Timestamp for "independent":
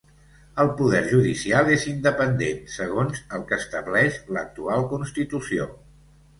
1.91-2.65